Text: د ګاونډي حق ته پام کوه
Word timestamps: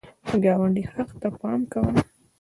د 0.27 0.29
ګاونډي 0.43 0.83
حق 0.93 1.09
ته 1.21 1.27
پام 1.39 1.61
کوه 1.71 1.91